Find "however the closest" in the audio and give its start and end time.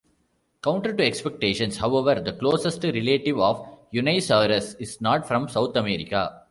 1.77-2.83